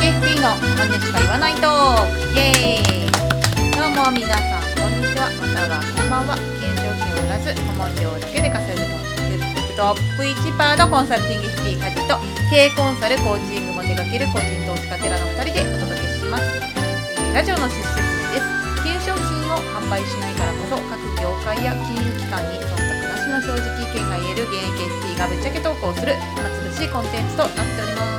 [0.00, 3.12] fp の本音しか言わないトークイエーイ。
[3.76, 5.30] どうも皆さんこんにちは。
[5.40, 8.84] またはこんばんは現状金を売らず顧問料だけで稼ぐ
[9.76, 12.16] トップ1%のコンサルティング SP カジと
[12.48, 16.44] 経営コンサルコーチングも手掛ける個人投資家テラの2人でお届けします。
[17.34, 18.48] ラジオの出説明です
[18.80, 28.15] 金商品を販売しないからこそ各業界や金融機関に忖度なしの正直意見が言える現役 SP がぶっちゃけ投稿する暇つぶしいコンテンツとなっております。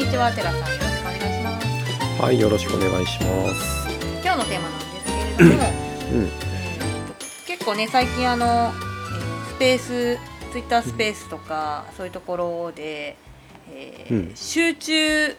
[0.00, 3.88] にちはテラさんよろしくお願いしますはい、よろしくお願いします。
[4.24, 5.62] 今日のテーマなんですけれども、
[6.12, 6.28] うん、
[7.46, 10.18] 結構ね最近あの、えースペース
[10.52, 13.18] ツイッタースペースとか、そういうところで、
[13.70, 15.36] えーうん集中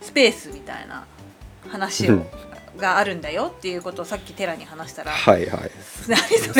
[0.00, 1.04] スペースみたいな
[1.68, 2.26] 話を、うん
[2.78, 5.70] があるんだよっていうことをさっきテラに話したら、はいはい。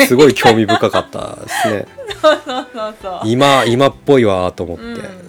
[0.05, 1.87] すごい興味深かったですね。
[2.21, 4.83] そうそうそうそう今、今っぽいわと思って。
[4.83, 5.20] うん。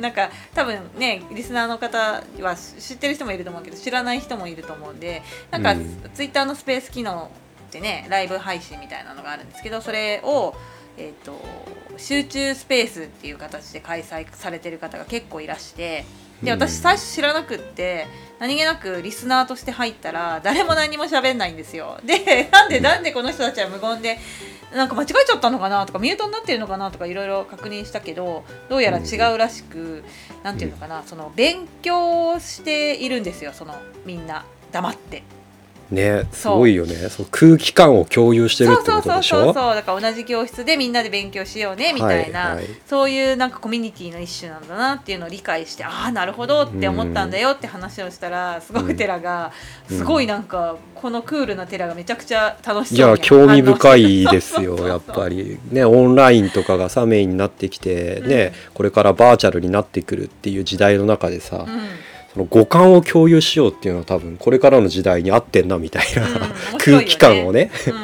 [0.00, 6.10] なんか多分ねリスナーの方は知ってる人もいると思うけど知らない人もいると思うんでなんか、うん。
[6.14, 7.30] ツイッターのスペース機能
[7.68, 10.54] ってねライブ配信みたいなのがあるんですけどそれを、
[10.96, 11.40] えー、と
[11.96, 16.04] 集中スペースっていう形で開催されてる方が結構いらして
[16.42, 16.58] でうん。
[16.58, 18.06] 私最初知らなくって
[18.38, 21.98] 何気なくリスナーとして入ったら誰も何も喋んないんですよ。
[22.04, 24.18] でなんでなんでこの人たちは無言で
[24.74, 30.04] なんか間違えちゃったのかなとかミュートになってるのかなとかいろいろ確認したけどどうやら違うらしく、
[30.42, 33.74] なんていうのかなその勉強しているんですよその
[34.06, 34.44] みんな。
[34.72, 35.39] 黙って。
[35.90, 36.94] ね、すごいよね。
[37.08, 39.74] そう空気感を共有してるってそうそうそうことでしょそうそう。
[39.74, 42.64] だから同じ教室でみんなで勉強しようねみたいな、はいはい。
[42.86, 49.52] そういうなんかコミュニティの一種なんだなっていうのを理解してああなるほどって思ったんだよって話をしたらすごくテラが、
[49.90, 49.98] うん。
[49.98, 54.88] すごいなんかこのクールなテラがめちゃくちゃ楽しいや、そうに興味深いですよ、 そうそうそう。
[54.88, 55.58] やっぱり。
[55.70, 61.80] ね、オンラインとかがさ、メインになってきて、ね、これからバーチャルになってくるっていう時代の中でさ、うん
[62.32, 66.40] その五感を共有しようっていうのは多分これからの時代に合ってんなみたいな、うんね。
[66.78, 67.70] 空気感をね。
[67.86, 67.98] うん、そう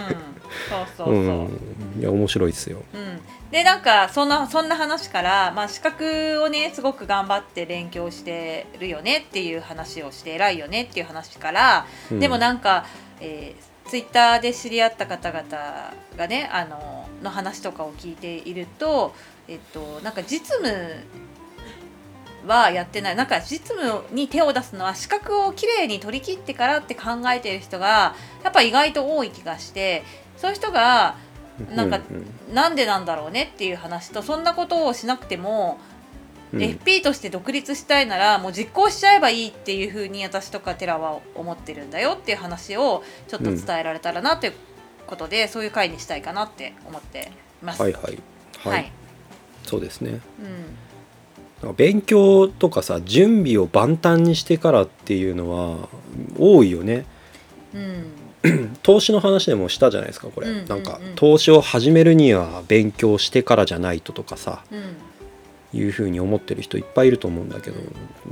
[0.96, 2.82] そうそう、うん、いや面白いですよ。
[2.92, 3.20] うん、
[3.52, 12.20] でなんかそんなそんな話から、まあ、資格をねすごく頑張って勉強してるよねっていう話をして偉いよねっていう話から、うん。
[12.20, 12.84] でもなんか、
[13.20, 19.14] えー、ツイッターで知り合った方々がねあのの話とかを聞いていると、
[19.48, 20.68] えっと、なんか実務
[22.46, 23.16] はやってない。
[23.16, 28.14] なんか実務に手を出すのは資格をきれいに取り切ってからって考えている人が
[28.44, 30.04] やっぱ意外と多い気がして
[30.36, 31.16] そういう人が
[31.74, 35.78] なんかうなんでなんだろうねっていう話とそんなことをしなくても、
[36.52, 36.60] うん。
[36.60, 44.52] FP として独立したいならもう実行しちゃえばいいっていうふうに私とかテラは思ってるんだよっていう話をちょっと伝えられたらなという
[45.08, 47.82] ことで、そういう回にしたいかなって思ってます。
[47.82, 48.18] はいはい。
[48.58, 48.92] はい、はい。
[49.64, 50.20] そうですね。
[50.40, 50.86] うん
[51.76, 55.88] 勉強とかさ準備を万端にしてからっていうのは
[56.38, 57.06] 多いよね。
[57.74, 58.06] うん。
[58.82, 60.68] 投資の話でもしたじゃないですかこれ、うんうんうん。
[60.68, 64.96] なんか投資を始めるには勉強してからじゃないととかさうん。
[65.74, 67.80] いうふうに思ってる人いっぱいいると思うんだけど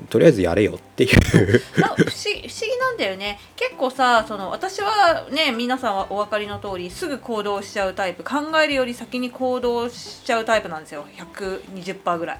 [0.08, 1.10] とりあえずやれよっていう
[1.74, 3.38] 不思議不思議なんだよね。
[3.56, 11.06] 結構さその私はね皆さんはお分かりの通りすぐ行動しちゃうタイプ考えるより先に行動しちゃうタイプなんですよ。
[11.16, 12.38] 120%ぐらい。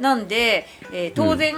[0.00, 1.54] なんで、えー当然、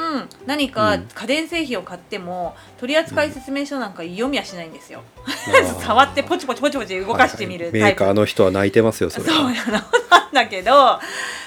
[0.46, 1.08] 何かうん。
[1.14, 5.02] 家電製品を買っても取扱説明書なんか読みはしないんですよ。
[5.84, 8.02] 触ってポチポチポチポチ動かしてみるはいはいタイプ。
[8.02, 9.32] メーカーの人は泣いてますよそれは。
[9.32, 11.00] そうやななんだけど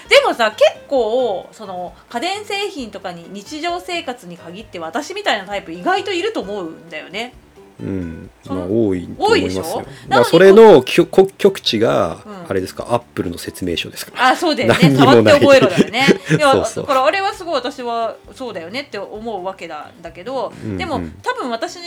[0.09, 7.33] でもさ結構その家電製品とかに日常生活に限って私みたいなタイプ意外といると思うんだよね。
[7.79, 8.29] うん。
[8.45, 9.85] まあ、多いと思いますよ。
[10.07, 12.41] だそれの極極地がうん。
[12.49, 14.17] あれですか、アップルの説明書ですか？
[14.17, 14.95] らあそうだよね。
[14.95, 16.05] 触って覚えろだよね。
[16.29, 21.79] いやだからあれはすごい私はそうだよねって思うわけなんだけど、でも多分私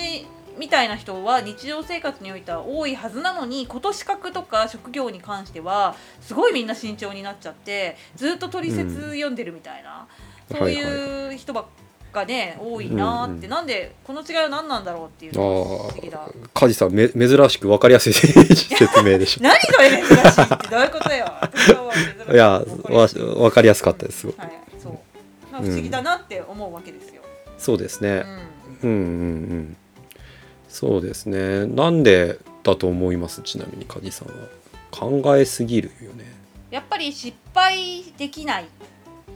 [0.57, 11.65] みたいな人は日常生活においては多いはずなのに今年資格とか職業に関してはすごいみんな慎重になっちゃってずっと取説読んでるみたいな、うんそういう人ばっ
[12.15, 16.27] かね多いなーって、うんうんなんでこの違いは何なんだろうっていうのが不思議だ。
[16.55, 21.27] 梶さんめ珍しく分かりやすい説明でし 何それ珍しいってどういうことよ。
[22.33, 22.51] いや
[22.89, 24.51] わ分かりやすかったですすごくはい、
[24.83, 24.93] そう。
[25.53, 27.21] まあ不思議だなって思うわけですよ。
[27.59, 28.25] そうですね、
[28.83, 28.91] うん。
[28.91, 29.01] うん、うんう
[29.57, 29.77] ん
[30.69, 33.43] そうですねなんでだと思います？
[33.43, 34.35] ちなみに梶さんは
[34.91, 36.25] 考えすぎるよね
[36.71, 38.65] やっぱり失敗できない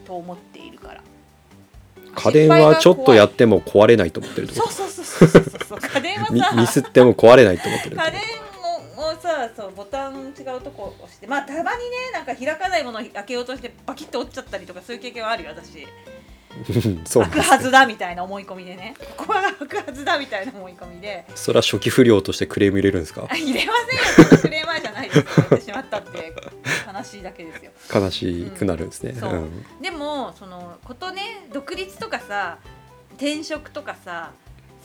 [0.05, 1.03] と思っているから。
[2.21, 5.79] 家電はちょっとやっても壊れないと思ってるそうそうそうそうそうそう。
[5.81, 6.57] 家電はさ。
[6.57, 11.27] ミスっても壊れないと思ってる家電ををさそうボタン違うとこ押して。
[11.27, 15.87] まあたまにねなんか開かないものを開けようとしてバキッと折っちゃったりとかそういう経験はあるよ私。
[17.05, 18.95] そう開くはずだみたいな思い込みでね。
[19.17, 21.25] ここは開くはずだみたいな思い込みで。
[21.37, 23.27] それは初期不良としてクレーム入れるんですか？
[23.31, 23.73] あ 入れま
[24.17, 24.39] せんよ。
[24.43, 26.33] クレーマーじゃないですやってしまったって
[26.99, 27.71] 悲しいだけですよ。
[27.95, 29.83] 悲しくなるんですね、うん。
[29.83, 32.59] でもそのことね独立とかさ
[33.13, 34.33] 転職とかさ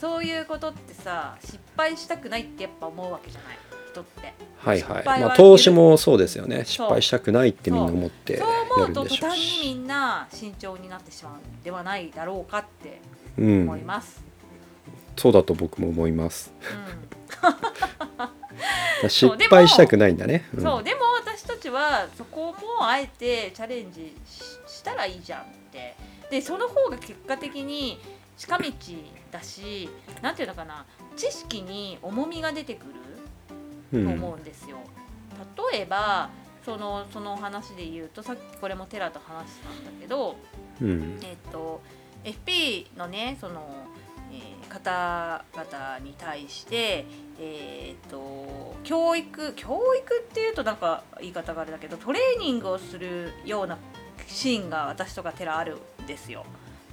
[0.00, 3.58] そういうことってさ失敗したくないってやっぱ思うわけじゃない？
[3.92, 4.34] 人って。
[4.58, 5.04] はいはい。
[5.04, 6.64] まあ投資もそうですよね。
[6.64, 8.48] 失敗したくないってみんな思ってそう。
[8.76, 13.00] 思うと途端にみしんな慎重になってしまうんではないだろうかって
[13.38, 13.62] うん。
[13.62, 14.22] 思います、
[15.16, 16.52] そうだと僕も思います。
[16.60, 17.13] う
[19.08, 20.44] 失敗したくないんだね。
[20.56, 20.62] ん。
[20.62, 25.96] そうでも私たちはそこもあえてチャレンジししたらいいじゃんって。
[26.30, 28.00] でその方が結果的に
[28.36, 28.64] 近道
[29.30, 29.88] だし
[30.22, 30.84] なんていうのかな
[31.16, 32.86] 知識に重みが出てく
[33.92, 34.06] るうん。
[34.06, 34.78] と思うんですよ。
[35.72, 36.30] 例えば
[36.64, 40.36] そのその話で言うとさっきこれもテラと話したんだけど、
[40.80, 41.20] うん。
[41.22, 41.80] えっと
[42.24, 44.03] FP のねその、えー
[44.74, 47.06] 方々に対して、
[47.38, 53.78] えっと教育教育っていうとなんか言い方があれだけどトレーニングをするような
[54.26, 56.44] シーンが私とかテラあるんですよ。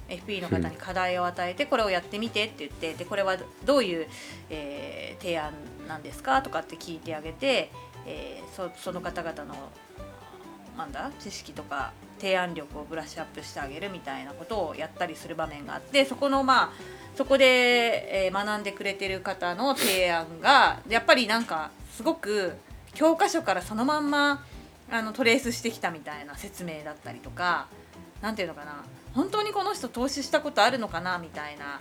[0.08, 4.06] FP の方に課題を与えてこれをやってみてって言ってでこれはどういう、
[4.50, 5.52] えー提案
[5.86, 7.70] なんですかとかって聞いてあげて、
[8.06, 9.54] えーそその方々の
[10.76, 11.92] なんだ知識とか
[12.22, 16.72] 提案力をブラッシュアップしてあげるみたいなことをやったりする場面があってそこのまあ
[17.16, 22.54] そこで、え学んでくれてる方の提案がやっぱりなんかすごく
[22.94, 24.46] 教科書からそのまんま
[24.90, 27.66] あのトレースしてきたみたいな説明だったりとか
[28.22, 28.84] なんていうのかな
[29.14, 31.80] 本当にこの人投資したことあるのかなみたいな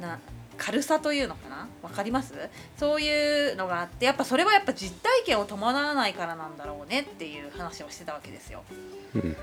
[0.00, 0.20] な
[0.62, 1.66] 軽さというのかな？
[1.82, 2.34] わかります？
[2.76, 8.62] そういうのがあってやっぱそれはやっぱ実体験を伴わないからなんだろうねっていう話をしてたわけですよ。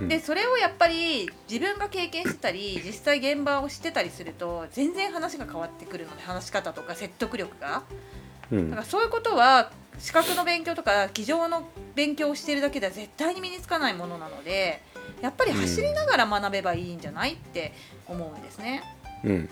[0.08, 7.82] でそれをやっぱり自分が経験してたり実際現場を知ってたりすると全然話が変わってくるので話し方とか説得力が。
[8.52, 8.70] うん。
[8.70, 14.84] だからそういうことは資格の勉強とか机上の勉強をしているだけでは絶対に身につかないものなので
[15.22, 17.34] やっぱり走りながら学べばいいんじゃない？
[17.34, 17.74] って
[18.08, 18.84] 思うんですね。
[19.24, 19.50] うん。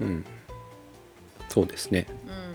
[0.00, 0.24] うん
[1.50, 2.06] そうですね。
[2.26, 2.30] うん。
[2.30, 2.50] うん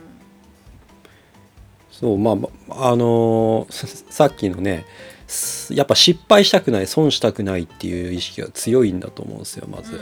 [1.92, 4.86] そうまあまああのーささっきのね
[5.28, 10.02] すやっぱ失敗したくない損したくないっていう意識が強いんだと思うんですよまず。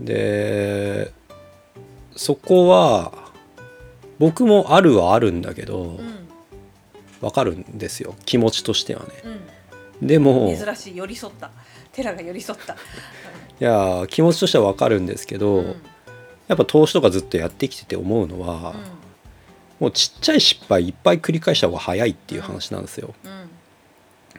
[0.00, 1.12] で
[2.14, 3.12] そこは
[4.18, 5.98] 僕もあるはあるんだけどうん。
[5.98, 6.24] うん
[7.20, 9.08] わかるんですよ気持ちとしてはね。
[10.00, 10.06] うん。
[10.06, 11.50] でもい珍しい寄り添った。
[11.90, 12.76] テラが寄り添った。
[13.58, 15.76] や気持ちとしてはわかるんですけど、うんうん
[16.48, 18.74] やっぱ投資とかずっとやってきてて思うのは、
[19.80, 23.14] もうちっちゃい失敗いっぱい繰り返した方が早いっていう話なんですよ。
[23.24, 23.48] うん。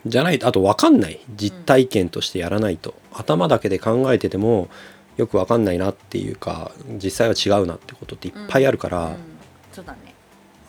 [0.06, 1.19] じゃないとあと分かんない。
[1.36, 4.69] 実体験としてやらないと、頭だけで考えてても
[5.18, 6.72] よく分かんないなっていうか
[7.02, 9.16] 実際は違うなってことっていっぱいあるから、うん。
[9.72, 10.13] そうだね。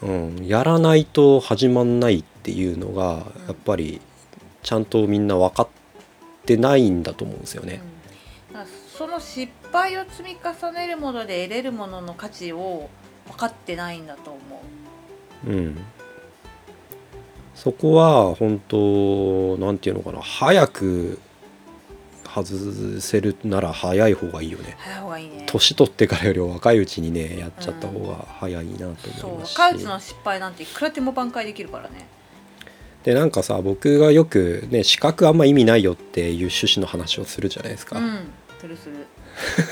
[0.02, 0.10] う
[0.42, 0.46] ん。
[0.46, 3.22] やらないと始まんないっていうのがうんや
[3.52, 4.00] っぱり
[4.62, 5.68] ちゃんとみんな分かっ
[6.44, 7.80] てないんだと思うんですよね。
[8.96, 12.88] その失敗を積み重ねるもので得れるものの価値を
[13.26, 14.38] 分かってないんだと思
[15.46, 15.50] う。
[15.50, 15.76] うん、
[17.54, 21.20] そこは本当なんていうのかな早く
[22.24, 24.76] 外せるなら早い方がいいよね。
[24.78, 25.44] 早い方がいいね。
[25.46, 32.08] 年取ってからより若いうちにねやっちゃった方が早いなと思いますし、若いうちの失敗なんていくらでも挽回できるからね。
[33.04, 38.30] でなんかさ僕がよくね資格あんま意味ないよっていう趣旨の話をするじゃないですか、うん。
[38.60, 39.06] するする。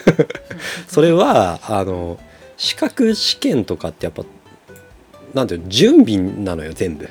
[0.88, 2.18] それはあの
[2.56, 4.24] 資格試験とかってやっぱ
[5.32, 7.08] なんていうの準備なのよ全部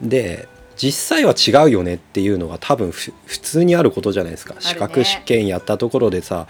[0.00, 0.08] うん。
[0.08, 6.46] で実際は違うよねっていうのが多分ふ普通にあることじゃないですか、ね資格試験やったところでさ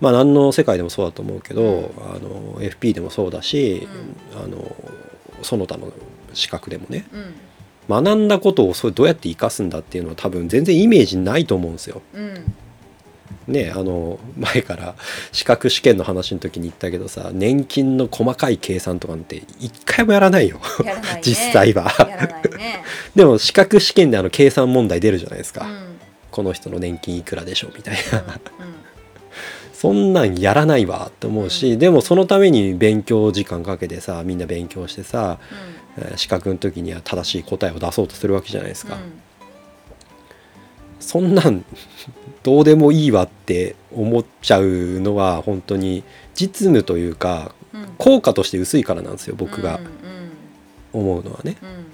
[0.00, 1.84] まあ何の世界でもそうだと思うけど、うん
[2.14, 3.86] あの FP でもそうだし、
[4.34, 4.74] あの
[5.42, 5.92] その他の
[6.32, 7.34] 資格でもねうん。
[7.88, 12.02] 学んだことをそれどうやって生かすんだっていうのは多分全然イメージないと思うんですよ。
[13.48, 13.54] うん。
[13.54, 13.64] うん。
[13.64, 14.94] ねあの前から
[15.32, 21.20] 資格試験の話の時に言ったけどさ年金の細かい計算とかなんて一回もやらないよね。
[21.22, 21.84] 実際は。
[22.56, 22.82] ね。
[23.14, 25.70] でも資格試験であの計算問題出るじゃないですか、うん。
[25.72, 25.78] うん。
[26.30, 28.24] この人の年金いくらでしょうみたいな、うん。
[29.74, 35.38] そんなんやらないわって思うし、でもそのために勉強時間かけてさみんな勉強してさ
[35.98, 38.98] えー資格の時には正しい答えを出そうとするわけじゃないですか、
[41.00, 41.64] そんなん
[42.44, 46.04] どうでもいいわって思っちゃうのは本当に
[46.34, 47.54] 実務というか。
[47.98, 49.80] 効果として薄いからなんですよ僕が。
[50.92, 51.56] 思うのはね。
[51.62, 51.86] うん。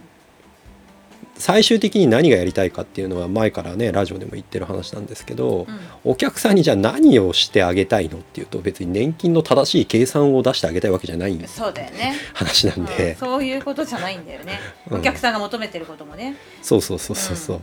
[1.38, 5.78] 最終的に何がやりたいかっていうのは前からねラジオでも言ってる話なんですけど、うん。
[6.04, 12.86] お客さんにじゃあ何をしてあげたいのっていうと別に年金の正しい計算を出してあげたいわけじゃないそうだよね、話なんうん。
[12.86, 14.60] で、そういうことじゃないんだよね、
[14.90, 14.98] うん。
[15.00, 16.36] お客さんが求めてることもね。
[16.62, 17.60] そうそうそうそうそう、う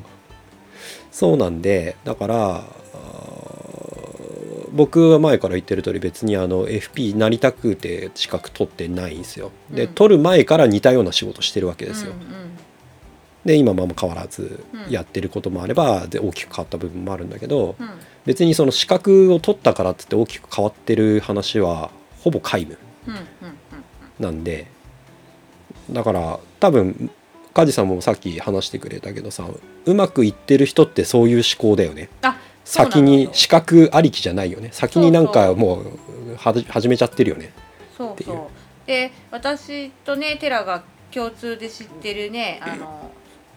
[1.13, 2.63] そうなんでだから
[4.74, 9.51] 僕は前から言ってる通り別にあの FP なりたくて資格取ってないんですよ。
[9.70, 9.93] で、うん。
[9.93, 12.43] 取る前から似たような仕事してるわけですよ、うんうん
[13.46, 14.89] で今も変わらずうん。
[14.89, 17.89] やってることもあればで大きく変わった部分もあるんだけどうん。
[18.25, 21.91] 別にその資格を取ったからっつって大きく変わってる話は
[22.22, 22.77] ほぼ皆無
[23.08, 23.24] うんうんうん。
[24.17, 24.67] なんで
[25.91, 27.12] だから多分
[27.53, 29.48] 梶さんもさっき話してくれたけどさ
[29.86, 32.10] うまくいってる人ってそういう思考だよね。
[32.65, 34.69] 先に資格ありきじゃないよね。
[34.72, 37.51] 先になんかもう始めちゃってるよね。
[37.98, 38.38] そうそう。
[38.88, 43.12] で私とねテラが共通で知ってるねあの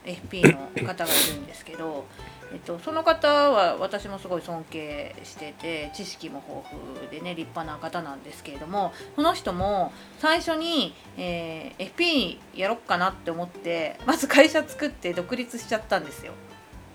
[0.05, 2.05] FP の方がいるんですけど、
[2.53, 16.33] えっと、その方は私もすごい尊敬してて知識も豊富でね立派な方なんですけれどもその人も最初に、えー FP やろっかなって思ってまず会社作って独立しちゃったんですよ。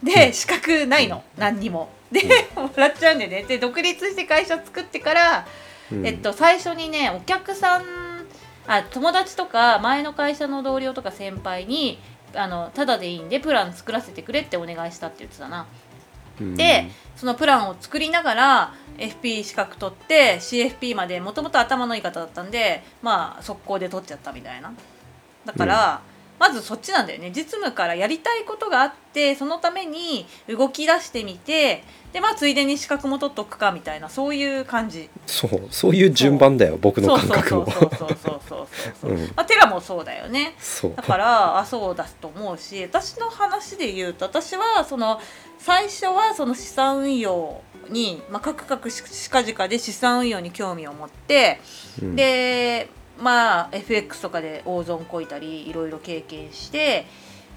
[0.03, 1.89] で資格ないの何にも。
[2.11, 2.21] で
[2.55, 3.43] もらっちゃうんでね。
[3.43, 5.47] で独立して会社作ってから
[5.91, 6.05] うん。
[6.05, 7.83] えっと、最初にねお客さん
[8.67, 11.99] あ友達とか前の会社の同僚とか先輩に
[12.35, 15.67] あのただでいいんでプラン作らせてくれってお願いしたって言ってたな。
[16.39, 16.55] うん。
[16.55, 24.73] でそのプランを作りながら FP 資格取って CFP までもともと頭のいい方だったんでまあ速攻で取っちゃったみたいな。
[25.45, 26.01] だから、
[26.41, 27.29] まずそっちなんだよね。
[27.29, 31.83] 実務からやりたいことがあってそのために動き出してみて
[32.13, 35.07] でまあついでに資格も取っとくかみたいなそういう感じ。
[35.27, 37.71] そうそういう順番だよ僕の感覚も。
[37.71, 38.67] そうそうそうそうそうそう
[39.01, 45.21] そう、うんまあ、テラもそうだよねそうだからあそうだと思うし私の話で言うと私はその
[45.59, 51.61] 最初はその資産運用に、まあ、カクカクししかじかで資産運用に興味を持って、
[52.01, 52.89] うんで
[53.21, 57.05] まあ FX とかで大損こいたりいろいろ経験して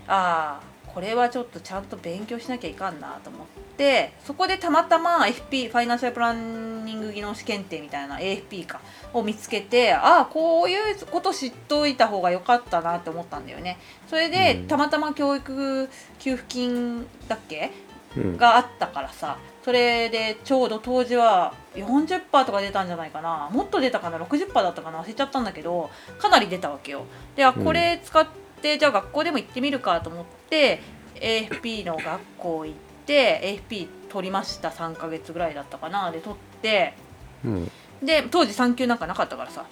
[0.06, 8.80] ああこれはちょっとちゃんと勉強しなきゃいかんなと思ってそこでたまたま FP ファイナンシャルプランニング技能試験定みたいな AFP か
[9.12, 13.78] を見つけてああこういうこと知っといた方が良かったなって思ったんだよね。
[14.08, 14.66] それで、うん。
[14.68, 15.88] たまたま教育
[16.20, 17.72] 給付金だっけ
[18.16, 18.36] うん。
[18.36, 23.48] があったからさそれでちょうど当時は40%とか出たんじゃないかな。
[23.50, 24.18] もっと出たかな。
[24.18, 25.00] 60%だったかな。
[25.00, 27.06] 忘れちゃったんだけどかなり出たわけよ。
[27.34, 27.64] であうん。
[27.64, 28.26] これ使っ
[28.60, 30.82] て、じゃあ学校でも行ってみるかと思って
[31.14, 34.68] AFP の学校行って AFP 取りました。
[34.68, 36.10] 3ヶ月ぐらいだったかな。
[36.10, 36.92] で取って
[37.42, 37.70] うん。
[38.02, 39.64] で当時産休なんかなかったからさ。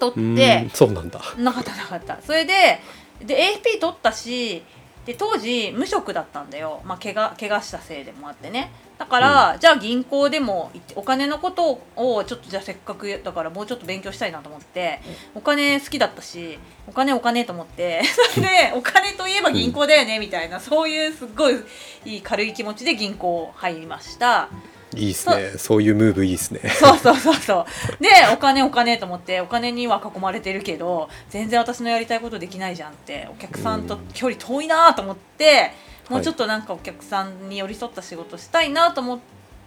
[0.00, 1.20] 取うんってそうなんだ。
[1.38, 2.18] なかったなかった。
[2.22, 2.80] それで
[3.24, 4.64] で AFP 取ったし
[5.06, 8.70] で当時無職だったんだよ、まあ、怪我怪我したせいでもあってね
[9.02, 15.00] だから、じゃあ銀行でもお金のことをちょっとじゃあせっかくだからもうちょっと勉強したいなと思って
[15.34, 16.56] お金好きだったし
[16.86, 18.02] お金お金と思って
[18.38, 21.56] でお金といえば銀行だよねみたいな、そういうすっごい
[22.04, 24.48] いい軽い気持ちで銀行入りました。
[24.94, 25.54] いいっすね。
[25.56, 26.60] そういうムーブいいっすね。
[26.68, 27.66] そうそうそうそ
[27.98, 28.02] う。
[28.02, 35.72] でお金お金と思ってお金には囲まれてるけど全然私のやりたいことできないじゃんってお客さんと距離遠いなと思って、
[36.08, 39.18] もうちょっとなんかお客さんに寄り添った仕事したいなと思っ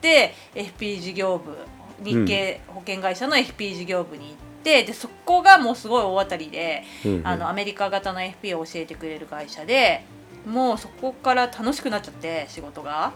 [0.02, 1.56] て、FP 事業部
[2.04, 7.28] 日系保険会社の FP 事業部に行ってでそこがもうすごい大当たりで、うんうん。
[7.28, 10.04] あのアメリカ型の FP を教えてくれる会社で
[10.46, 13.14] もうそこから楽しくなっちゃって仕事が。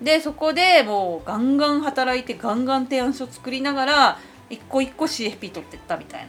[0.00, 4.18] でそこでもうガンガン働いてガンガン提案書作りながら
[4.50, 6.28] 一個一個 CFP 取ってったみたい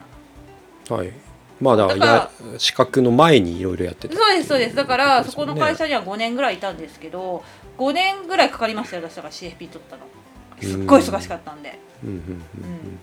[0.89, 0.95] な。
[0.95, 1.11] はい
[1.61, 4.15] まあだからや資格の前にいろいろやってた。
[4.15, 4.75] そうですそうです。
[4.75, 7.43] だからそこの会社には5年ぐらいいたんですけど
[7.77, 10.03] 5年ぐらいかかりましたよ私だから CFP 取ったの。
[10.61, 11.79] すっごい忙しかったんで。
[12.03, 12.99] うんうんうんうん。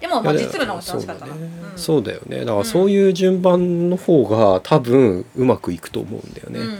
[0.00, 1.34] でもまあ実務の方が楽しかったな。
[1.76, 2.40] そうだよね。
[2.40, 6.76] だからそういう順番の方が多分うまくいくと思うんだよね、うんうんう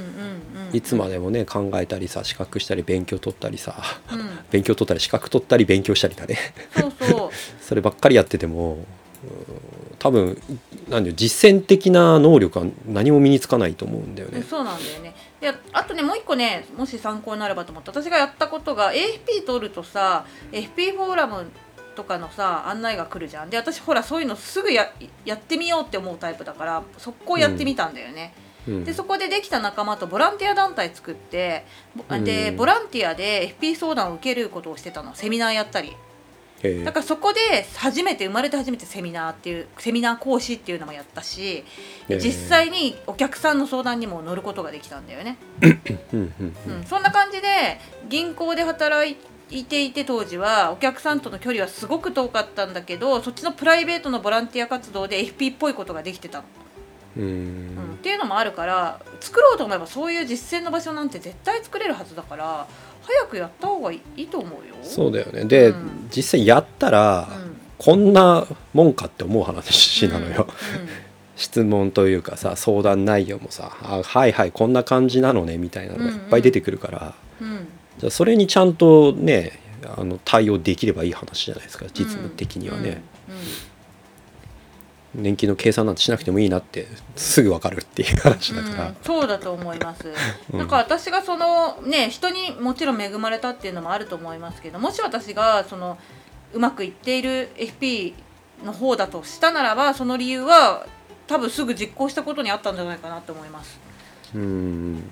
[0.73, 0.77] ん。
[0.77, 3.77] いつまでもね考えたりさ資格したり勉強取ったりさ
[4.11, 4.39] うん。
[4.51, 6.39] 勉強取ったり資格取ったり勉強したりだね。
[6.77, 7.31] そうそう。
[7.61, 9.70] そればっかりやっててもうん
[10.01, 10.41] 多分
[10.89, 14.43] なんだよ実践的な能力は何も身につかないと思うんだよね。
[14.43, 15.15] そうなんだよね。
[15.41, 21.51] であとねもう一個ねもし参考になればと思って私がやったことが AFP 取るとさ FP フォーラム
[21.95, 23.51] とかのさ案内が来るじゃん。
[23.51, 24.91] で私ほらそういうのすぐや
[25.27, 28.33] やってみようって思うタイプだから速攻やってみたんだよね、
[28.67, 28.85] うん。
[28.85, 32.57] でそこでできた仲間とボランティア団体作ってぼでうん。
[32.57, 35.15] ボランティアで FP 相談を受けることをしてたの。
[35.15, 35.95] セミナーやったり
[36.85, 37.41] だからそこで
[37.77, 41.65] 初めて生まれて初めてセミナーっていうセミナー講師っていうのもやったし
[42.09, 45.39] 実際にお客さんの相談にも乗ることができたんだよね、
[46.13, 46.33] うん
[46.87, 47.49] そんな感じで
[48.09, 49.11] 銀行で働
[49.51, 56.45] いていて当時はお客さんとの距離はすごく遠かったんだけどそっちのプライベートのボランティア活動で FP っぽいことができてたの、
[57.17, 57.23] うん。
[57.23, 62.67] ううんん、っていうのもあるから作ろうと思えばそういう実践の場所なんて絶対作れるはずだから
[63.03, 64.75] 早くやった方がいいと思うよ。
[64.83, 65.45] そうだよね。
[65.45, 66.09] で、うん。
[66.15, 67.57] 実際やったら、うん。
[67.79, 70.89] こんなもんかって思う話なのよ、うん。
[71.37, 77.69] 質問というかさ相談内容もさ「あはいはいこんな感じなのね」みたいなのがいっぱい出てくるから、うん。
[77.99, 79.59] じゃあそれにちゃんとね
[79.97, 83.35] あの対応できればいい話じゃないですか実務的にはね、うん。
[83.35, 83.41] うん
[85.15, 86.87] 年金の計算なんてしなくてもいいなって
[87.17, 90.13] すぐ分かるっていう話だから、うん、そうだと思います、
[90.53, 90.59] うん。
[90.59, 95.99] だから私がそのね人にもちろん恵まれたっていうのもあると思いますけどもし私がその
[96.53, 98.15] うまくいっている FP
[98.65, 100.87] の方だとしたならばその理由は
[101.27, 103.79] 多分すぐ実行したことにあったんじゃないかなと思います。
[104.35, 105.03] うん。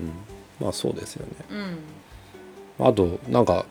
[0.61, 1.33] まあそうですよね。
[2.79, 2.87] うん。
[2.87, 3.67] あとなんか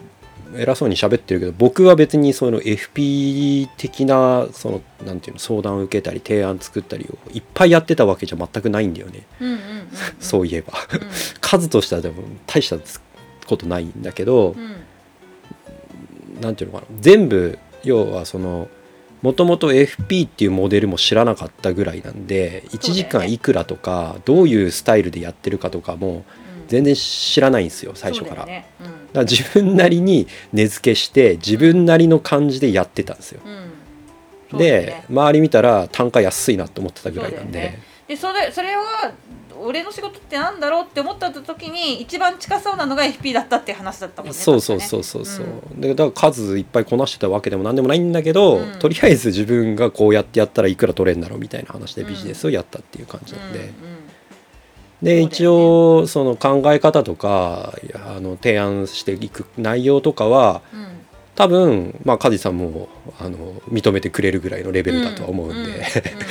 [0.55, 9.87] 偉そうに喋ってるけど僕は別にその FP 的なそのなんていうの相談を受けたり提案作ったりをいっぱいやってたわけじゃ全くないんだよね、うんうんうん
[10.19, 10.73] そういえば。
[10.93, 10.99] うん。
[11.41, 12.77] 数としてはでも大した
[13.47, 16.41] ことないんだけど、うん。
[16.41, 16.97] なんていうのかな。
[16.99, 18.67] 全部要はその
[19.21, 26.23] もともと FP っていうモデルも知らなかったぐらいなんで1時間いくらとかどういうスタイルでやってるかとかもうん。
[26.67, 28.41] 全然知らないんですよ最初から。
[28.41, 28.67] そうだよね
[29.17, 33.41] だ自分なりに根付けして自分なりの感じでやってたんですよ。
[34.51, 34.57] うん。
[34.57, 35.05] でね。
[35.09, 37.79] 周り見たら単価安いなと思ってたぐらいなんで、ね。
[38.07, 39.11] でそれそれは
[39.59, 45.45] 俺の仕事ってなんだろうって思った時に一番近そうなのが FP だったっていう話だったもんねそうそうそうそうそう、
[45.75, 48.79] でだから数いっぱいこなしてたわけでも何でもないんだけど、うん。
[48.79, 53.71] とりあえず自分がこうやってやったらいくら取れるんだろうみたいな話でビジネスをやったっていう感じなんで、うんうん。
[53.71, 53.81] うだ
[55.01, 55.21] よね。
[55.21, 60.97] 一応その考え方とかあの提案していく内容とかはうん。
[61.37, 62.89] 多分まあ梶さんも
[63.19, 65.81] あの認めてくれるぐらいのレベルだとは思うんで、うんうんうん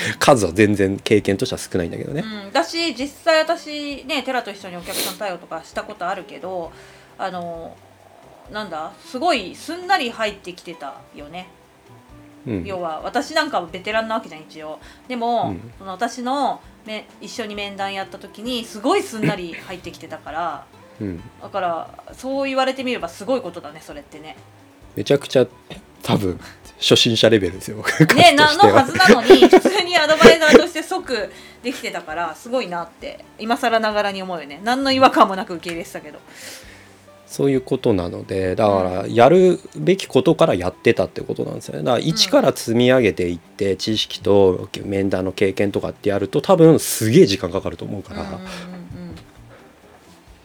[0.18, 2.24] 数は全然経験としては少ないんだけどね。
[2.46, 6.72] うん、だし実際私ねテラと一緒にお客さん対応とかしたことあるけど
[7.18, 7.76] あの
[8.50, 11.48] なんだすごいすんなり入ってきてたよね、
[12.44, 12.64] うん。
[12.64, 14.80] 要は私なんかはベテランなわけじゃん一応。
[15.06, 15.72] でも、うん。
[15.78, 20.64] その私のめ一緒に面談やった時にすごいすんなり入ってきてたから
[21.00, 24.36] うんだからそう言われてみればすごいことだねそれってね。
[24.94, 25.46] めちゃくちゃ
[26.02, 26.40] 多分
[26.78, 27.84] 初心者レベルですよ。
[28.14, 36.18] ね、なのはずなのに普通にアドバイザーとして即できてたからすごいなって今更ながらに思うよね何の違和感もなく受け入れてたけど
[37.26, 41.82] そういうことなのでだからやるべきことからやってたってことなんですよね。
[41.82, 48.46] だから一から積み上げていって知識と面談の経験とかってやると多分すげえ時間かかると思うから、うんうんうんうん。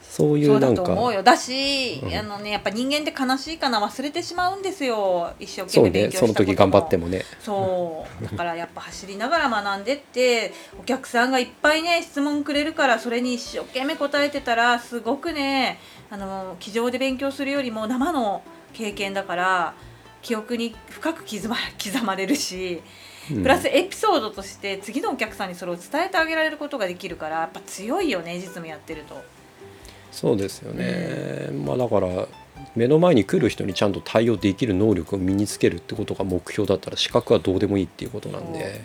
[0.02, 1.24] そういそう思うよ。
[1.24, 2.14] だし、うん。
[2.14, 5.32] あのねやっぱ人間って悲しいかな忘れてしまうんですよ。
[5.40, 7.24] 一生懸そう命勉強したねその時頑張ってもね。
[7.40, 8.26] そう。
[8.26, 15.80] だからやっぱ走りながら学んでってお客さんがいっぱいね質問くれるからそれに一生懸命答えてたらすごくね
[16.12, 18.44] あの机上で勉強するよりも生の
[18.74, 19.74] 経験だから
[20.22, 22.82] 記憶に深く刻ま 刻まれるし
[23.32, 23.44] うん。
[23.44, 29.24] プラスエピソードとして次のお客さんにそれを伝えてあげられることができるからやっぱ強いよね実務やってると。
[30.12, 32.28] そうですよね、まあだから
[32.76, 38.82] 目の前に来る人にちゃんと対応できる能力を身につけるってことが目標だったら資格はどうでもいいっていうことなんで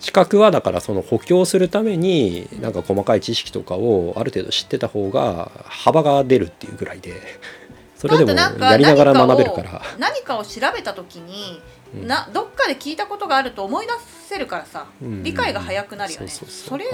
[0.00, 7.20] 資格はだからその補強するためになんか細かい知識とかをある程度知ってた方が幅が出るっていうぐらいで
[8.00, 9.82] それでもやりながら学べるから。
[9.98, 11.60] 何かを調べた時に、
[11.94, 12.06] うん。
[12.06, 13.92] などっかで聞いたことがあると思い出
[14.26, 15.22] せるからさ、うん。
[15.22, 16.26] 理解が早くなるよね。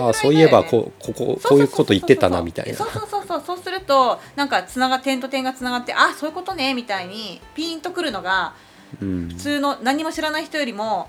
[0.01, 2.75] あそういえばこうこここういうこと言ってたなみたいな。
[2.77, 3.43] そうそうそうそう。
[3.47, 8.55] そうするとなんかつなが点と点がつながってあそういうことねみたいにピンとくるのが
[9.01, 9.29] うん。
[9.29, 11.07] 普通の何も知らない人よりもは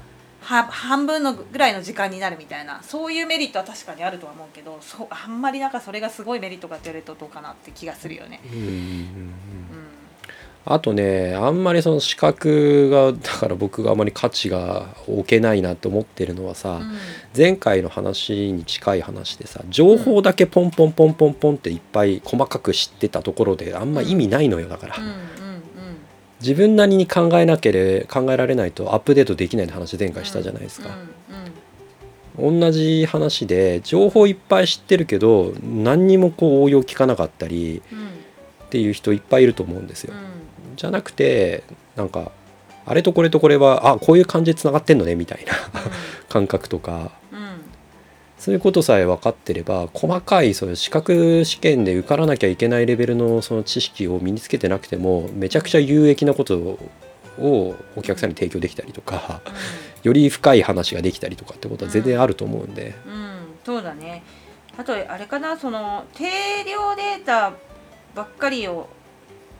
[0.47, 8.39] 半分のぐらいの時間になるみたいなそういうメリットは確かにあるとは思うけどそうあんまりなんかそれがすごいメリットかって言われるとどうかなって気がするよね。
[8.45, 9.33] うん
[10.69, 16.97] あとねあんまりその資格がだから僕があまり価値が置けないなと思ってるのはさ、うん。
[17.35, 25.46] 前回の話に近い話でさ情報だけポンポンポンポンポンっていっぱい細かく知ってたところであんま意味ないのよだから、うんうん
[26.41, 30.89] 自分なりに考えなけれ考えられないとアップデートできないって話前回したじゃないですか、
[32.37, 37.81] 同じ話で情報いっぱい知ってるけど何にもこう応用聞かなかったり
[38.65, 40.37] っていう人いっぱいいると思うんですよ、うん
[40.77, 41.63] じゃなくて
[41.95, 42.31] なんか
[42.85, 45.53] あれとこれとこれはあこういう感じでつながってんのねみたいな。
[46.29, 47.11] 感覚とか
[48.37, 56.57] そういうことさえ分かってれば細かいそういう資格試験で受からなきゃいけないレベルのその知識を身につけてなくてもめちゃくちゃ有益なこと
[57.39, 59.41] をお客さんに提供できたりとか
[60.03, 62.93] より深い話ができたりとかってことは全然あると思うんで。
[63.05, 63.29] うん、うん、
[63.65, 64.23] そうだね。
[64.77, 67.53] あとあれかなその定量データ
[68.13, 68.87] ばっかりを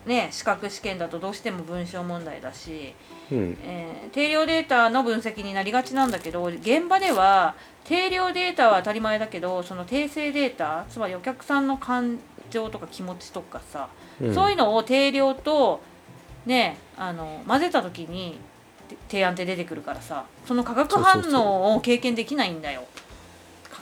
[0.06, 2.94] ね資格試験だとどうしても文章問題だし、
[3.32, 3.58] うん。
[3.64, 7.54] えー定量データの分析になりがちなんだけど現場では
[7.88, 12.18] 定量データは当たり前だけどその定性データつまりお客さんの感
[12.50, 13.88] 情とか気持ちとかさ、
[14.20, 14.34] うん。
[14.34, 15.80] そういうのを定量と
[16.44, 18.38] ねあの混ぜた時に
[18.88, 22.84] て提案って出てくるからさその化学反応を経験できないんだよ。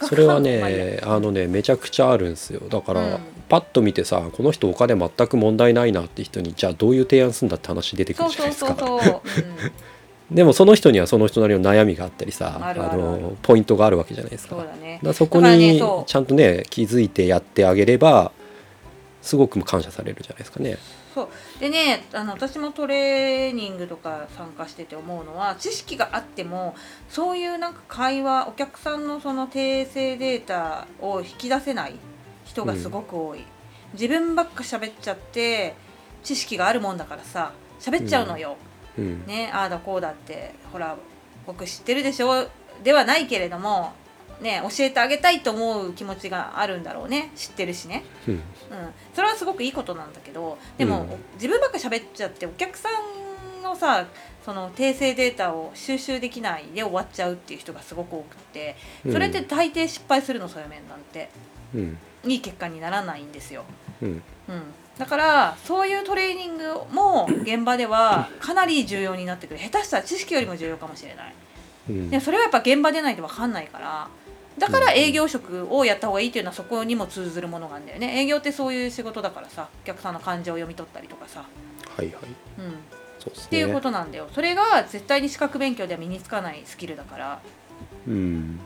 [0.02, 2.60] それはねあのねめちゃくちゃあるんですよ。
[2.68, 3.20] だから、うん。
[3.48, 8.86] パッと見てさこの人お金全く問題ないなって人にじゃあどういう提案するんだって話出てくそうるじゃなそいうですか。
[8.86, 9.22] そうそう、
[10.30, 14.56] でもその人にはその人なりの悩みがあったりさあのポイントがあるわけじゃないですうん、か。
[14.56, 14.98] そうだね。
[15.02, 18.32] らそこにちゃんとね気づいてやってあげれば
[19.22, 20.78] すごく感謝されるじゃないですかね。
[21.14, 21.28] そう。
[21.60, 26.74] でねあの私もトレーニングとか参加してて思うのは知識があっても
[27.08, 31.94] そういうなんか会話お客さんのその訂正データを引き出せない
[32.44, 33.44] 人がすごく多い、
[33.92, 35.74] 自分ばっか喋っちゃって
[36.22, 40.96] 知識があるもんだからさ喋っちゃうのよ、うんねああだこうだってほら
[41.46, 42.48] 僕知ってるでしょ？
[42.82, 43.92] ではないけれども
[44.40, 47.30] ね教えてあげたいと思う気持ちがあるんだろうね。
[47.36, 48.04] 知ってるしね。
[48.28, 48.34] うん。
[48.34, 48.42] うん、
[49.14, 51.08] それはすごくいいことなんだけどでも、うん。
[51.34, 52.88] 自分ばっか喋っちゃってお客さ
[53.60, 54.06] んのさ
[54.44, 58.76] その訂正データを収集できないで終わっちゃうっていう人がすごく多くって
[59.10, 61.30] それって大抵失敗するのそういう面なんて。
[61.74, 61.98] うん。
[62.24, 63.62] いい結果にならないんですよ。
[64.02, 64.08] うん。
[64.08, 64.22] うん、
[64.98, 69.60] だからそういうトレーニングも現場ではかなり重要になってくる。
[69.60, 71.34] 下手したら知識よりも重要かもしれない。
[71.90, 72.10] うん。
[72.10, 74.08] でもそれはやっぱ現場でないと分かんないから。
[74.58, 78.22] だから営業職をやった方がいいっていうのはそこにも通ずるものがあるんだよね。
[78.22, 81.44] 営業ってそういう仕事だからさお客さんの感情を読み取ったりとかさ、
[81.94, 82.14] はいはい。
[82.58, 82.72] うん、っ
[83.18, 83.48] そうですね。
[83.50, 84.28] ていうことなんだよ。
[84.34, 87.40] それが絶対に資格勉強では身につかないスキルだから、
[88.08, 88.58] うん。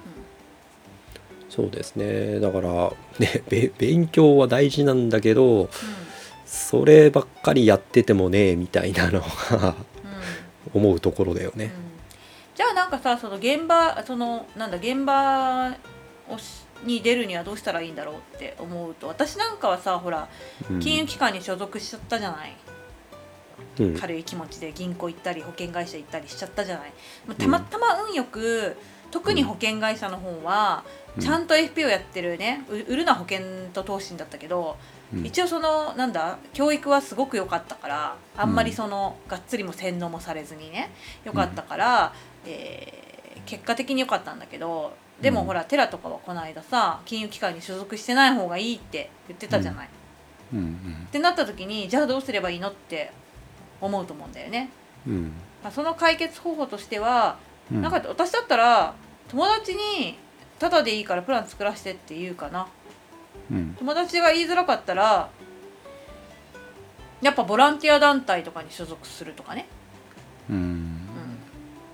[1.49, 2.39] そうですね。
[2.39, 5.69] だからねべ勉強は大事なんだけど
[6.51, 9.77] そればっかりやっててもねみたいなのが
[10.75, 11.67] 思うところだよね。
[11.67, 11.71] うん。
[12.57, 15.77] じゃあなんかさその現場そのなんだ現場
[16.29, 20.29] をしに出るにはどうしたらいいんだろうって思うと私なんかはさほら
[20.69, 20.81] うん。
[20.81, 22.57] 金融機関に所属しちゃったじゃない、
[23.79, 23.97] うん。
[23.97, 26.93] 軽い気持ちで銀行行ったり保険会社行ったりしちゃったじゃない。
[27.29, 28.77] もうたまたま運よく、
[29.13, 30.85] 特に保険会社の方は、
[31.17, 31.23] うん。
[31.23, 33.41] ちゃんと FP をやってるねう売るな保険
[33.73, 34.77] と投資だったけど、
[35.13, 35.27] うん。
[35.27, 40.91] 一応そのなんだ教育はすごく良かったからあんまりその、がっつりも洗脳もされずにね
[41.25, 42.13] 良かったから、
[42.47, 43.01] えー
[43.47, 45.47] 結果的に良かったんだけどでもうん。
[45.49, 49.89] ほら、テラとかはこの間さ金融機関に所属してない方がいいって言ってたじゃない。
[50.55, 53.13] うんってなった時にじゃあどうすればいいのって
[53.81, 54.71] 思うと思うんだよね。
[55.07, 55.33] うん。
[55.63, 57.39] まあその解決方法としては、
[57.73, 57.83] うん。
[57.83, 58.95] なんか私だったら
[59.29, 60.17] 友達に
[60.59, 62.69] ただでいいからプラン作らせてって言うかな
[63.51, 63.75] うん。
[63.79, 65.31] 友達が言いづらかったら
[67.21, 69.67] やっぱボランティア団体とかに所属するとかね、
[70.49, 70.57] うん。
[70.57, 71.01] うん、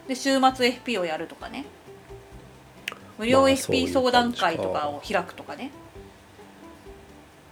[0.06, 1.64] で週末 FP をやるとかね。
[3.18, 5.70] 無料 FP う相談会とかを開くとかね。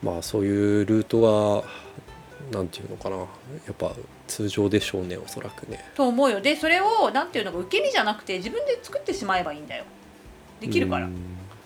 [0.02, 1.64] まあそういうルートは
[2.52, 3.16] なんていうのかな。
[3.16, 3.26] や
[3.72, 3.92] っぱ
[4.26, 5.84] 通常でしょうねおそらくね。
[5.96, 6.40] と思うよ。
[6.40, 9.84] でそれをなんていうのか受け身じゃなくて自分で作ってしまえばいいんだよ。
[10.60, 11.06] できるから。
[11.06, 11.12] うん。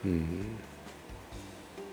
[0.05, 0.58] うん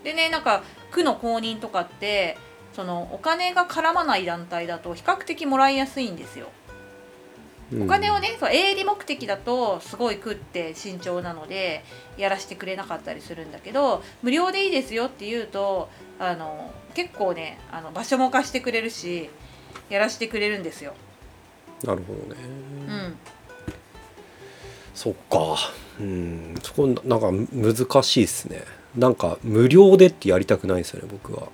[0.06, 2.38] でねなんか区の公認とかって
[2.74, 6.46] そのお金が絡まない団体だと比較的もらいやすいんですよ。
[7.72, 11.82] うんお金をねそう営利目的だとすごい区って慎重なので
[12.16, 15.88] やらせてくれなかったりするんだけど無料でいいですよって言うと
[16.20, 19.28] あの結構ねあの場所も貸してくれるし
[19.88, 20.94] やらせてくれるんですよ。
[21.82, 22.40] なるほどね。
[22.88, 23.16] うん、
[24.94, 25.56] そっか。
[25.98, 28.62] うんそこなんか難しいっすね。
[28.96, 31.48] なんか無料でってやりたくないですよね僕は。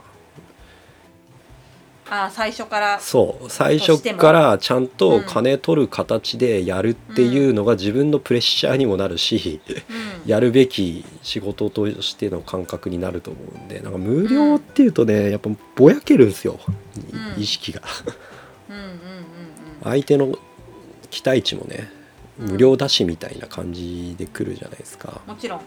[2.11, 3.01] あ最初から。
[3.01, 3.51] そう。
[3.51, 10.31] 最初からちゃんと金取る形でやるっていうのが自分のプレッシャーにもなるし、うん。
[10.31, 16.61] やるべき仕事としての感覚になると思うんでなんか無料っていうとねやっぱぼやけるんですよ、
[17.37, 17.43] うん。
[17.43, 17.83] 意識が。
[18.69, 18.97] うんうんうんうん
[19.85, 20.39] 相手の
[21.11, 21.91] 期待値もね
[22.39, 25.61] 無料だしみたいな感じで来るじゃないですか、もちろん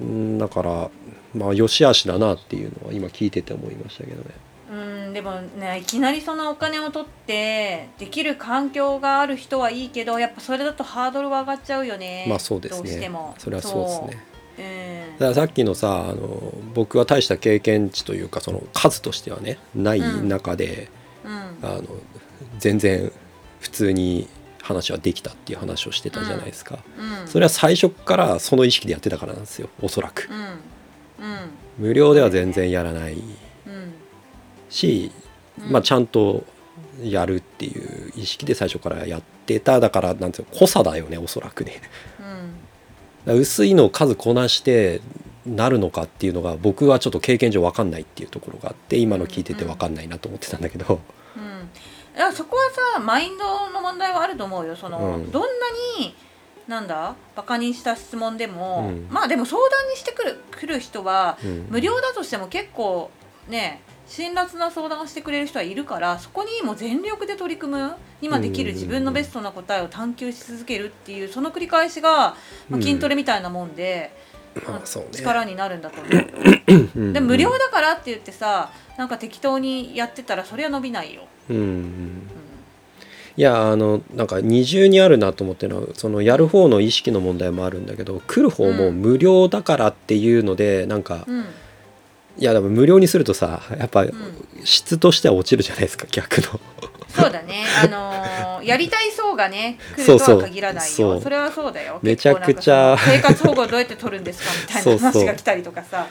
[0.00, 0.90] うんだから
[1.34, 4.30] まあ良し悪しだなっていうのは今聞いてて思いましたけどね。
[4.70, 12.26] うんんでもねいきなりそのお金を取ってできる環境がある人はいいけどやっぱそれだとハードルは上がっちゃうよね。
[12.28, 13.34] まあそうですどうしてねも。
[13.38, 14.24] それはそうですね。
[14.58, 15.14] う。
[15.14, 15.18] ん。
[15.18, 20.88] だからさっきのさあの僕は大した経験値というかその数としてはねない中で、
[21.24, 21.32] うん。
[21.62, 21.84] あの
[22.58, 23.12] 全然
[23.60, 24.28] 普通に
[24.66, 27.28] 話はできたっていう話をしてたじゃないですか、うん。
[27.28, 29.68] それは最初からその意識でやってたからなんですよ。
[29.80, 30.28] おそらく。
[30.30, 30.38] うん。
[30.38, 31.50] うん。
[31.78, 33.14] 無料では全然やらない。
[33.14, 33.22] うん。
[34.68, 35.10] し、
[35.58, 35.72] うん。
[35.72, 36.44] まあちゃんと
[37.02, 39.80] やるっていう意識で最初からやってた。
[39.80, 41.80] だからなんていうの濃さだよねおそらくね。
[43.26, 45.00] 薄いのを数こなして
[45.44, 51.00] なるのかっていうのが僕はちょっと経験上分かんないっていうところがあって今の聞いてて分かんないなと思ってたんだけど、
[51.36, 51.68] うん
[52.16, 52.62] いやそこは
[52.94, 54.74] さマインドの問題はあると思うよ。
[54.74, 55.30] その、うん。
[55.30, 55.48] どんな
[56.00, 56.14] に
[56.66, 59.06] なんだバカにした質問でも、うん。
[59.10, 61.66] まあでも相談にしてくる来る人はうん。
[61.70, 63.10] 無料だとしても結構
[63.48, 72.36] ね辛辣な相談をしてくれる人はいるからそこにもう全力で取り組む今できる自分のベストな答えを探求し続けるっていうその繰り返しが、
[72.70, 74.12] まあ、筋トレみたいなもんで、
[74.66, 74.84] まあね。
[75.12, 76.90] 力になるんだと思う。
[76.96, 77.12] うん。
[77.12, 81.26] で無料だからって言ってさなんか適当にやってたらそれは伸びないよ。
[81.50, 82.22] うんうんうん。
[83.36, 91.44] いやあのなんか二重にあるなと思ってるのはそのやる方の意識の問題もあるんだけど来る方も無料だからっていうのでなんか、うん。
[92.38, 94.12] いやでも無料にするとさやっぱん。
[94.64, 96.60] 質としては落ちるじゃないですか逆の。
[97.08, 101.20] そうだね、 あのーやりたい層がね来るとは限らないよ。
[101.20, 101.98] それはそうだよ。
[102.02, 102.96] めちゃくちゃ。
[102.98, 106.08] 生活保護をどうやって取るんですかみたいな話が来たりとかさ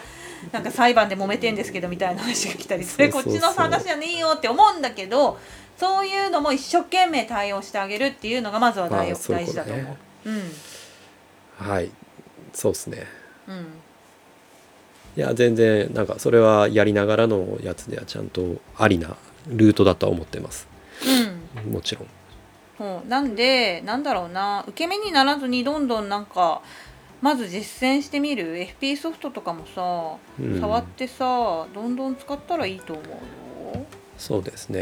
[0.52, 5.38] なんか裁判で揉めてんですけどみたいな話が来たりそれこっちの話じゃねえよって思うんだけど
[5.78, 10.30] そういうのも一生懸命対応してあげるっていうのがまずは大,、ああ大事だと思う。
[10.30, 10.42] うん。
[11.58, 11.92] はい。
[12.54, 13.06] そうですね。
[13.48, 13.68] うん。
[15.18, 19.16] いや全然なんかそれはやりながらのやつではちゃんとありな
[19.48, 20.68] ルートだとは思ってます。
[21.56, 21.72] うん。
[21.72, 22.08] もちろん。
[22.78, 23.08] そう。
[23.10, 24.64] なんでなんだろうな。
[24.68, 26.62] 受け身にならずにどんどんなんか
[27.22, 28.56] まず実践してみる。
[28.56, 30.60] FP ソフトとかもさ、うん。
[30.60, 33.86] 触ってさどんどん使ったらいいと思うよ。
[34.18, 34.82] そうですね、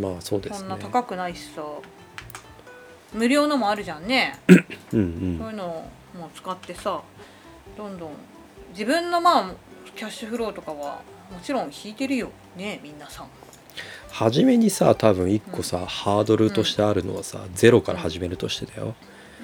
[0.00, 0.58] まあそうですね。
[0.60, 1.62] そんな高くないしさ。
[3.12, 4.38] 無料のもあるじゃんね、
[4.92, 5.68] うんそういうのを
[6.18, 7.00] もう使ってさ
[7.76, 8.10] どんどん。
[8.72, 9.54] 自分のまあ
[9.96, 11.00] キャッシュフローとかは
[11.30, 13.28] もちろん引いてるよね皆さん。
[14.10, 18.94] 初めにさ多分一個さ、ハードルとしてあるのはさ、ゼロから始めるとしてだよ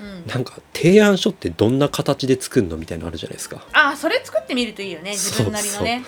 [0.00, 0.26] うん。
[0.26, 3.64] なんか提案書ってどんな形で作るのみたいなのあるじゃないですか。
[3.72, 6.04] あそれ作ってみるといいよね 自分なりのね。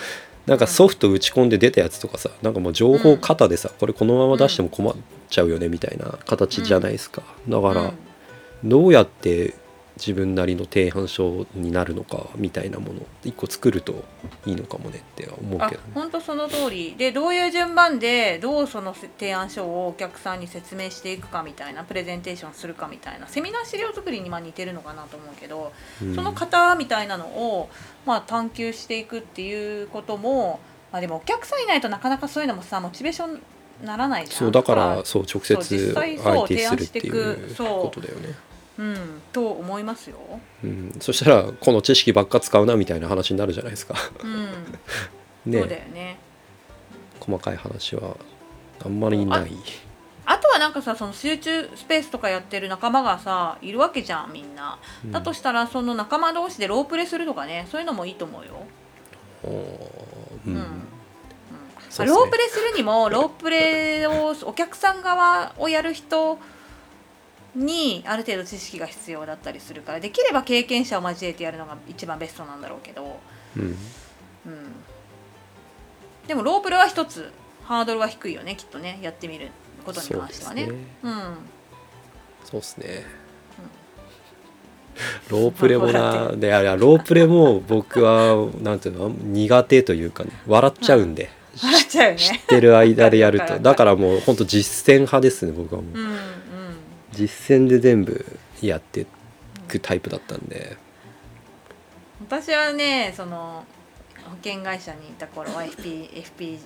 [0.47, 4.95] なんかソフト打ち込んで出たやつとかさなんかもう情報型でさ、これこのまま出しても困っ
[5.29, 7.93] ちゃうよねみたいな形じゃないですか、だから、うん
[8.65, 9.55] どうやって
[9.97, 14.05] 自分なりの提案書になるのかみたいなものを一個作ると
[14.45, 15.89] いいのかもねって思うあけどね。
[15.95, 27.71] 本当その通りでどういう順番でどうその提案書をお客さんに説明していくかみたいなプレゼンテーションするかみたいなセミナー資料作りにまあ似てるのかなと思うけど、うんその型みたいなのを
[28.05, 30.61] まあ探求していくっていうことも、
[30.93, 33.41] まあ、でもお客さんいないとなかなかそういうのもさモチベーション
[33.85, 38.35] ならないじゃんそうだからそう直接そう実際そう相手するってい提案していうくそうことだよね。
[38.79, 40.19] うんと思いますよ。
[40.63, 43.95] うん、そしたらこの知識ばっか使うなみたいな話になるじゃないですか。
[44.23, 44.45] うん、
[45.51, 46.19] ねそうだよね。
[47.21, 48.17] 細かい話は
[48.85, 49.53] あんまりない。
[50.29, 54.79] あとはなんかさその集中スペースとかやってる仲間がさいるわけじゃんみんな。
[55.05, 58.67] うんだとしたらその仲間同士でロープレするとかねそういうのもいいと思うよ。
[59.45, 60.87] ううんん
[61.99, 66.39] まあロープレするにもロープレをお客さん側をやる人
[67.57, 73.19] にある程度知識が必要だったりするからできれば経験者を交えてやるのが一番ベストなんだろうけど、
[73.57, 73.63] うん。
[73.63, 73.75] うん、
[76.29, 77.33] でもロープレは一つ
[77.65, 79.49] ハードルは低いよねきっとねやってみる
[79.85, 80.69] ことに関してはね。
[82.45, 83.05] そうですね。
[85.31, 85.41] うん。
[85.43, 91.31] ロープレもなであれロープレも僕はなんていうの苦手というかね笑っちゃうんで、
[91.63, 92.43] 笑っちゃうよ知っね。
[92.47, 93.59] てる間でやると。
[93.59, 96.19] だからもう本当実践派ですね僕はもう、うんうん
[97.17, 98.25] 実践で全部
[98.61, 99.07] やってい
[99.69, 100.77] くタイプだったんで、
[102.21, 103.65] 私はねその
[104.25, 106.59] 保険会社にいた頃は FP, FP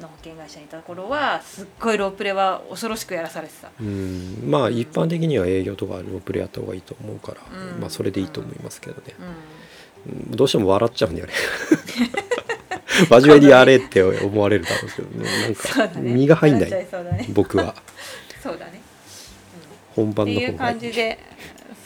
[0.00, 3.70] の保険会社にいた頃はすっごいロープレは恐ろしくやらされてた。
[3.80, 4.42] うん。
[4.46, 7.40] まあ一般的には営業とかロープレやった方がいいと思うから、
[7.74, 7.80] うん。
[7.80, 9.14] まあそれでいいと思いますけどね、
[10.06, 10.12] うん。
[10.12, 10.36] うん。
[10.36, 11.32] どうしても笑っちゃうんだよね。
[13.10, 15.28] 真面目にやれって思われるだろうけどね。
[15.42, 16.12] なんかね。
[16.12, 16.70] 身が入んない。
[16.70, 16.86] ね。
[17.30, 17.74] 僕は。
[18.42, 18.83] そうだね。
[19.94, 20.70] 本番っていうの方が。
[20.70, 21.18] いい感じで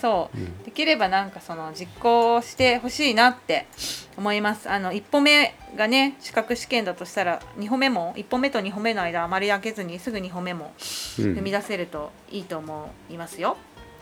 [0.01, 0.38] そう。
[0.38, 0.62] うん。
[0.62, 3.66] できればなんかその実行してほしいなって
[4.16, 4.71] 思います。
[4.71, 10.73] あの1歩目がね資格試験だとしたら2歩目も1歩目と2歩目の間あまり開けずにすぐ2歩目も
[11.18, 11.25] うん。
[11.35, 13.57] 踏み出せるといいと思いますよ。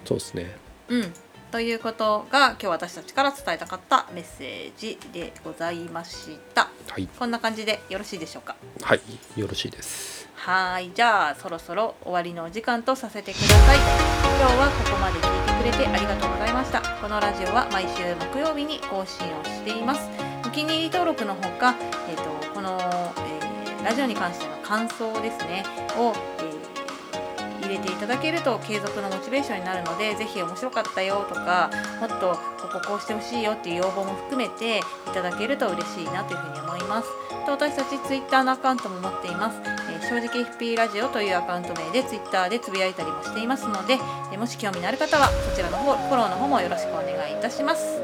[0.05, 0.57] そうですね。
[0.89, 1.13] うん、
[1.51, 6.69] ということが今日私たちから伝えたかったメッセージでございました。
[6.89, 7.09] はい。
[7.19, 8.55] こんな感じでよろしいでしょうか？
[8.83, 9.01] はい。
[9.37, 13.79] よろしいですはいじゃあそろそろ終わりのお時間とさせてください。
[14.39, 16.81] 今日はここまで聞いてくれてありがとうございました。
[17.03, 20.09] このラジオは毎週木曜日に更新をしています。
[20.47, 21.75] お気に入り登録のほか、
[22.09, 25.65] えー、とこの、えーラジオに関しての感想ですね。
[25.99, 26.57] を、えー
[27.67, 34.83] 入れていただけると継続のモチベーションになるのでぜひ面白かったよとかもっとこここうしてほしいよっていう要望も含めてい
[35.13, 37.09] ただけると嬉しいなというふうに思います。
[37.45, 39.61] と私たちツイッターのアカウントも持っています、
[39.97, 43.99] えー正直 FP ラジオというアカウント名でツイッターでつぶやいたりもしていますので、
[44.33, 48.01] えもし興味のある方はそちらの方フォローの方もよろしくお願いいたします。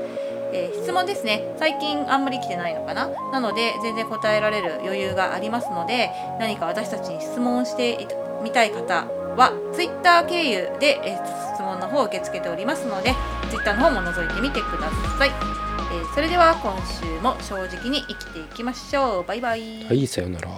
[0.52, 1.55] えー質問ですね。
[1.59, 3.09] 最近あんまり来てないのかな？
[3.33, 8.07] なので全然答えられる余裕がありますので何か私たちに質問して
[8.42, 13.14] みたい方は Twitter 経由で、えー質問の方を受け付けておりますので
[13.50, 19.24] Twitter の方も覗いてみてください、えーそれでは今週も正直に生きていきましょう。
[19.24, 20.48] バイバイ、はいさよなら。